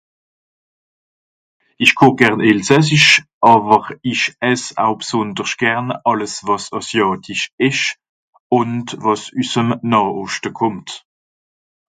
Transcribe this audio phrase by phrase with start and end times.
[1.83, 3.11] Ìch koch gern elsässisch,
[3.51, 7.87] àwer ich ess au bsondersch gern àlles wàr àsiàtisch ìsch
[8.59, 10.89] ùnd wàs üs'm Nàh-Oschte kùmmt.